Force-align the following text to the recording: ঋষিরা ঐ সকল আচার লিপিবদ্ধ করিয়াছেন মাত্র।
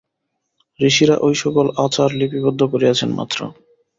ঋষিরা 0.79 1.15
ঐ 1.19 1.29
সকল 1.41 1.65
আচার 1.85 2.09
লিপিবদ্ধ 2.19 2.61
করিয়াছেন 2.71 3.09
মাত্র। 3.17 3.39